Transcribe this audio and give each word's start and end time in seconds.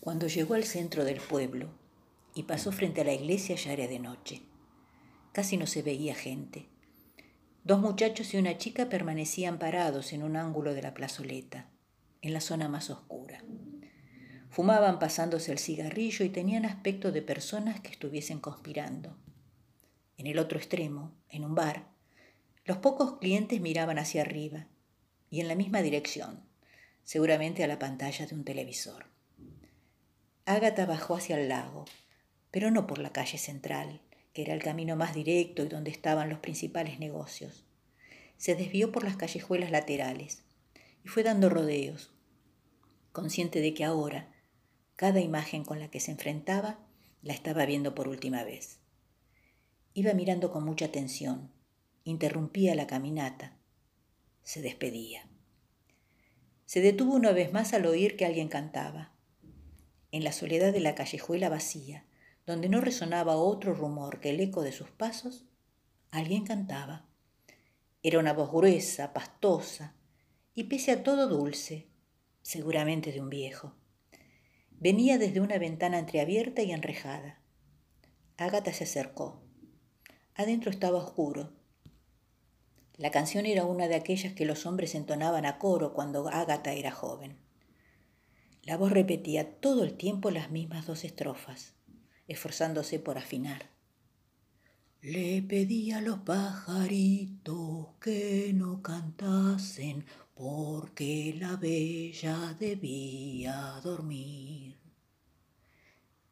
Cuando 0.00 0.28
llegó 0.28 0.54
al 0.54 0.64
centro 0.64 1.04
del 1.04 1.20
pueblo 1.20 1.68
y 2.34 2.44
pasó 2.44 2.72
frente 2.72 3.02
a 3.02 3.04
la 3.04 3.12
iglesia 3.12 3.54
ya 3.56 3.74
era 3.74 3.86
de 3.86 3.98
noche. 3.98 4.40
Casi 5.32 5.58
no 5.58 5.66
se 5.66 5.82
veía 5.82 6.14
gente. 6.14 6.68
Dos 7.64 7.80
muchachos 7.80 8.32
y 8.32 8.38
una 8.38 8.56
chica 8.56 8.88
permanecían 8.88 9.58
parados 9.58 10.14
en 10.14 10.22
un 10.22 10.36
ángulo 10.36 10.72
de 10.72 10.80
la 10.80 10.94
plazoleta, 10.94 11.68
en 12.22 12.32
la 12.32 12.40
zona 12.40 12.66
más 12.66 12.88
oscura. 12.88 13.44
Fumaban 14.48 14.98
pasándose 14.98 15.52
el 15.52 15.58
cigarrillo 15.58 16.24
y 16.24 16.30
tenían 16.30 16.64
aspecto 16.64 17.12
de 17.12 17.20
personas 17.20 17.80
que 17.80 17.90
estuviesen 17.90 18.40
conspirando. 18.40 19.18
En 20.16 20.26
el 20.26 20.38
otro 20.38 20.56
extremo, 20.58 21.12
en 21.28 21.44
un 21.44 21.54
bar, 21.54 21.88
los 22.64 22.78
pocos 22.78 23.18
clientes 23.18 23.60
miraban 23.60 23.98
hacia 23.98 24.22
arriba 24.22 24.66
y 25.28 25.40
en 25.40 25.48
la 25.48 25.54
misma 25.54 25.82
dirección, 25.82 26.40
seguramente 27.04 27.62
a 27.64 27.68
la 27.68 27.78
pantalla 27.78 28.26
de 28.26 28.34
un 28.34 28.44
televisor. 28.44 29.10
Ágata 30.46 30.86
bajó 30.86 31.16
hacia 31.16 31.38
el 31.38 31.48
lago, 31.48 31.84
pero 32.50 32.70
no 32.70 32.86
por 32.86 32.98
la 32.98 33.12
calle 33.12 33.38
central, 33.38 34.00
que 34.32 34.42
era 34.42 34.54
el 34.54 34.62
camino 34.62 34.96
más 34.96 35.14
directo 35.14 35.64
y 35.64 35.68
donde 35.68 35.90
estaban 35.90 36.28
los 36.28 36.38
principales 36.38 36.98
negocios. 36.98 37.64
Se 38.36 38.54
desvió 38.54 38.90
por 38.92 39.04
las 39.04 39.16
callejuelas 39.16 39.70
laterales 39.70 40.44
y 41.04 41.08
fue 41.08 41.22
dando 41.22 41.48
rodeos, 41.48 42.12
consciente 43.12 43.60
de 43.60 43.74
que 43.74 43.84
ahora 43.84 44.32
cada 44.96 45.20
imagen 45.20 45.64
con 45.64 45.80
la 45.80 45.88
que 45.88 46.00
se 46.00 46.10
enfrentaba 46.10 46.78
la 47.22 47.32
estaba 47.32 47.64
viendo 47.66 47.94
por 47.94 48.08
última 48.08 48.44
vez. 48.44 48.78
Iba 49.94 50.14
mirando 50.14 50.52
con 50.52 50.64
mucha 50.64 50.86
atención, 50.86 51.50
interrumpía 52.04 52.74
la 52.74 52.86
caminata, 52.86 53.56
se 54.42 54.62
despedía. 54.62 55.28
Se 56.66 56.80
detuvo 56.80 57.14
una 57.14 57.32
vez 57.32 57.52
más 57.52 57.74
al 57.74 57.86
oír 57.86 58.16
que 58.16 58.24
alguien 58.24 58.48
cantaba. 58.48 59.12
En 60.12 60.24
la 60.24 60.32
soledad 60.32 60.72
de 60.72 60.80
la 60.80 60.94
callejuela 60.94 61.48
vacía, 61.48 62.04
donde 62.46 62.68
no 62.68 62.80
resonaba 62.80 63.36
otro 63.36 63.74
rumor 63.74 64.20
que 64.20 64.30
el 64.30 64.40
eco 64.40 64.62
de 64.62 64.72
sus 64.72 64.90
pasos, 64.90 65.44
alguien 66.10 66.44
cantaba. 66.44 67.06
Era 68.02 68.18
una 68.18 68.32
voz 68.32 68.50
gruesa, 68.50 69.12
pastosa, 69.12 69.94
y 70.54 70.64
pese 70.64 70.90
a 70.92 71.02
todo 71.02 71.28
dulce, 71.28 71.86
seguramente 72.42 73.12
de 73.12 73.20
un 73.20 73.30
viejo. 73.30 73.74
Venía 74.70 75.18
desde 75.18 75.40
una 75.40 75.58
ventana 75.58 75.98
entreabierta 75.98 76.62
y 76.62 76.72
enrejada. 76.72 77.40
Ágata 78.36 78.72
se 78.72 78.84
acercó. 78.84 79.42
Adentro 80.34 80.70
estaba 80.70 80.98
oscuro. 80.98 81.52
La 82.96 83.10
canción 83.10 83.46
era 83.46 83.64
una 83.64 83.88
de 83.88 83.94
aquellas 83.94 84.32
que 84.32 84.46
los 84.46 84.66
hombres 84.66 84.94
entonaban 84.94 85.46
a 85.46 85.58
coro 85.58 85.92
cuando 85.92 86.28
Ágata 86.28 86.72
era 86.72 86.90
joven. 86.90 87.38
La 88.70 88.76
voz 88.76 88.92
repetía 88.92 89.56
todo 89.56 89.82
el 89.82 89.94
tiempo 89.94 90.30
las 90.30 90.52
mismas 90.52 90.86
dos 90.86 91.02
estrofas 91.02 91.74
esforzándose 92.28 93.00
por 93.00 93.18
afinar. 93.18 93.68
Le 95.02 95.42
pedí 95.42 95.90
a 95.90 96.00
los 96.00 96.20
pajaritos 96.20 97.88
que 98.00 98.52
no 98.54 98.80
cantasen 98.80 100.04
porque 100.34 101.34
la 101.36 101.56
bella 101.56 102.56
debía 102.60 103.80
dormir. 103.82 104.76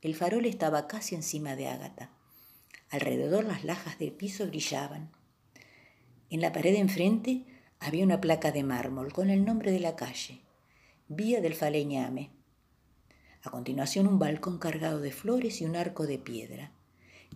El 0.00 0.14
farol 0.14 0.47
estaba 0.47 0.86
casi 0.86 1.16
encima 1.16 1.56
de 1.56 1.66
Ágata. 1.66 2.12
Alrededor 2.89 3.47
las 3.47 3.64
lajas 3.64 3.98
del 3.98 4.12
piso 4.12 4.47
brillaban. 4.47 5.11
En 6.31 6.41
la 6.41 6.53
pared 6.53 6.77
enfrente 6.77 7.47
había 7.81 8.05
una 8.05 8.20
placa 8.20 8.53
de 8.53 8.62
mármol 8.62 9.12
con 9.12 9.28
el 9.28 9.44
nombre 9.44 9.72
de 9.72 9.81
la 9.81 9.97
calle, 9.97 10.42
Vía 11.10 11.40
del 11.40 11.54
Faleñame. 11.54 12.28
A 13.42 13.50
continuación 13.50 14.06
un 14.06 14.18
balcón 14.18 14.58
cargado 14.58 15.00
de 15.00 15.10
flores 15.10 15.62
y 15.62 15.64
un 15.64 15.74
arco 15.74 16.06
de 16.06 16.18
piedra. 16.18 16.70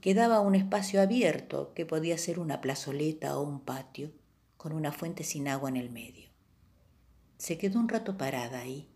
Quedaba 0.03 0.41
un 0.41 0.55
espacio 0.55 1.01
abierto 1.01 1.73
que 1.73 1.87
podía 1.87 2.19
ser 2.19 2.39
una 2.39 2.61
plazoleta 2.61 3.39
o 3.39 3.43
un 3.43 3.61
patio, 3.61 4.13
con 4.59 4.75
una 4.75 4.93
fuente 4.93 5.25
sin 5.25 5.49
agua 5.49 5.71
en 5.71 5.79
el 5.79 5.89
medio. 5.89 6.29
Se 7.39 7.57
quedó 7.57 7.81
un 7.81 7.89
rato 7.89 8.19
parada 8.19 8.61
ahí. 8.61 8.91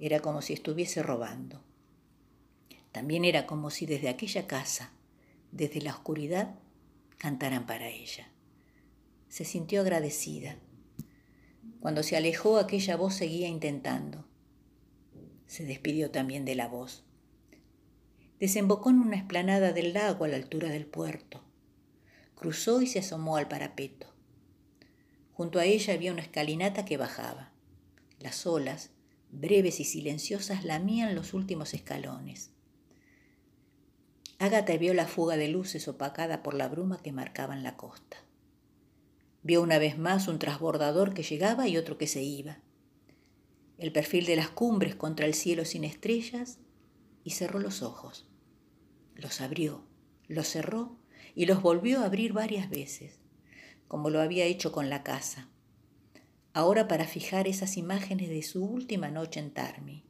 Era 0.00 0.18
como 0.18 0.42
si 0.42 0.54
estuviese 0.54 1.00
robando. 1.00 1.62
También 2.90 3.24
era 3.24 3.46
como 3.46 3.70
si 3.70 3.86
desde 3.86 4.08
aquella 4.08 4.48
casa, 4.48 4.90
desde 5.52 5.80
la 5.80 5.92
oscuridad, 5.92 6.56
cantaran 7.16 7.64
para 7.64 7.86
ella. 7.90 8.28
Se 9.28 9.44
sintió 9.44 9.82
agradecida. 9.82 10.58
Cuando 11.84 12.02
se 12.02 12.16
alejó, 12.16 12.56
aquella 12.56 12.96
voz 12.96 13.12
seguía 13.12 13.46
intentando 13.46 14.24
se 15.54 15.64
despidió 15.64 16.10
también 16.10 16.44
de 16.44 16.56
la 16.56 16.66
voz. 16.66 17.04
Desembocó 18.40 18.90
en 18.90 18.98
una 18.98 19.16
esplanada 19.16 19.72
del 19.72 19.92
lago 19.92 20.24
a 20.24 20.28
la 20.28 20.34
altura 20.34 20.68
del 20.68 20.84
puerto. 20.84 21.44
Cruzó 22.34 22.82
y 22.82 22.88
se 22.88 22.98
asomó 22.98 23.36
al 23.36 23.46
parapeto. 23.46 24.12
Junto 25.32 25.60
a 25.60 25.64
ella 25.64 25.94
había 25.94 26.10
una 26.10 26.22
escalinata 26.22 26.84
que 26.84 26.96
bajaba. 26.96 27.52
Las 28.18 28.48
olas, 28.48 28.90
breves 29.30 29.78
y 29.78 29.84
silenciosas, 29.84 30.64
lamían 30.64 31.14
los 31.14 31.34
últimos 31.34 31.72
escalones. 31.72 32.50
Ágata 34.40 34.76
vio 34.76 34.92
la 34.92 35.06
fuga 35.06 35.36
de 35.36 35.46
luces 35.46 35.86
opacada 35.86 36.42
por 36.42 36.54
la 36.54 36.66
bruma 36.66 37.00
que 37.00 37.12
marcaban 37.12 37.62
la 37.62 37.76
costa. 37.76 38.16
Vio 39.44 39.62
una 39.62 39.78
vez 39.78 39.96
más 39.98 40.26
un 40.26 40.40
transbordador 40.40 41.14
que 41.14 41.22
llegaba 41.22 41.68
y 41.68 41.76
otro 41.76 41.96
que 41.98 42.08
se 42.08 42.22
iba 42.22 42.58
el 43.78 43.92
perfil 43.92 44.26
de 44.26 44.36
las 44.36 44.50
cumbres 44.50 44.94
contra 44.94 45.26
el 45.26 45.34
cielo 45.34 45.64
sin 45.64 45.84
estrellas 45.84 46.58
y 47.24 47.30
cerró 47.30 47.58
los 47.58 47.82
ojos. 47.82 48.28
Los 49.14 49.40
abrió, 49.40 49.84
los 50.28 50.48
cerró 50.48 50.96
y 51.34 51.46
los 51.46 51.62
volvió 51.62 52.00
a 52.00 52.06
abrir 52.06 52.32
varias 52.32 52.70
veces, 52.70 53.18
como 53.88 54.10
lo 54.10 54.20
había 54.20 54.44
hecho 54.44 54.72
con 54.72 54.90
la 54.90 55.02
casa, 55.02 55.48
ahora 56.52 56.86
para 56.86 57.06
fijar 57.06 57.48
esas 57.48 57.76
imágenes 57.76 58.28
de 58.28 58.42
su 58.42 58.64
última 58.64 59.10
noche 59.10 59.40
en 59.40 59.52
Tarmi. 59.52 60.04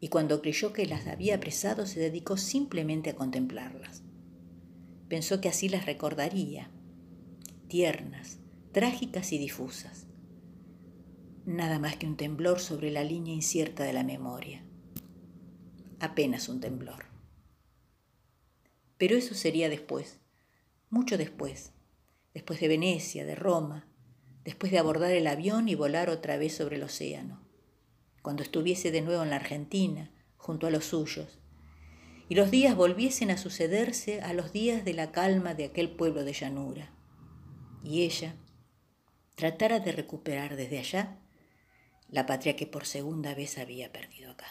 Y 0.00 0.08
cuando 0.08 0.40
creyó 0.40 0.72
que 0.72 0.86
las 0.86 1.06
había 1.06 1.36
apresado, 1.36 1.86
se 1.86 2.00
dedicó 2.00 2.36
simplemente 2.36 3.10
a 3.10 3.16
contemplarlas. 3.16 4.02
Pensó 5.08 5.40
que 5.40 5.48
así 5.48 5.68
las 5.68 5.86
recordaría, 5.86 6.70
tiernas, 7.68 8.38
trágicas 8.72 9.30
y 9.32 9.38
difusas. 9.38 10.06
Nada 11.44 11.78
más 11.78 11.96
que 11.96 12.06
un 12.06 12.16
temblor 12.16 12.60
sobre 12.60 12.90
la 12.90 13.04
línea 13.04 13.34
incierta 13.34 13.84
de 13.84 13.92
la 13.92 14.04
memoria. 14.04 14.64
Apenas 16.00 16.48
un 16.48 16.60
temblor. 16.60 17.04
Pero 18.96 19.16
eso 19.16 19.34
sería 19.34 19.68
después, 19.68 20.18
mucho 20.88 21.18
después, 21.18 21.72
después 22.32 22.58
de 22.58 22.68
Venecia, 22.68 23.26
de 23.26 23.34
Roma, 23.34 23.86
después 24.44 24.72
de 24.72 24.78
abordar 24.78 25.12
el 25.12 25.26
avión 25.26 25.68
y 25.68 25.74
volar 25.74 26.08
otra 26.08 26.38
vez 26.38 26.54
sobre 26.54 26.76
el 26.76 26.82
océano, 26.84 27.46
cuando 28.22 28.42
estuviese 28.42 28.90
de 28.90 29.02
nuevo 29.02 29.22
en 29.22 29.30
la 29.30 29.36
Argentina, 29.36 30.10
junto 30.38 30.66
a 30.66 30.70
los 30.70 30.86
suyos, 30.86 31.38
y 32.30 32.34
los 32.34 32.50
días 32.50 32.74
volviesen 32.74 33.30
a 33.30 33.36
sucederse 33.36 34.22
a 34.22 34.32
los 34.32 34.52
días 34.52 34.86
de 34.86 34.94
la 34.94 35.12
calma 35.12 35.54
de 35.54 35.66
aquel 35.66 35.90
pueblo 35.90 36.24
de 36.24 36.32
llanura, 36.32 36.97
y 37.82 38.02
ella 38.02 38.34
tratara 39.34 39.80
de 39.80 39.92
recuperar 39.92 40.56
desde 40.56 40.78
allá 40.78 41.18
la 42.10 42.26
patria 42.26 42.56
que 42.56 42.66
por 42.66 42.86
segunda 42.86 43.34
vez 43.34 43.58
había 43.58 43.92
perdido 43.92 44.32
acá. 44.32 44.46